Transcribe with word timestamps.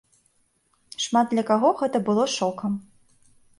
Шмат 1.05 1.27
для 1.35 1.43
каго 1.51 1.69
гэта 1.83 1.97
было 2.11 2.27
шокам. 2.39 2.73